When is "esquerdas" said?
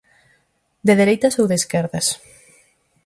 1.61-2.07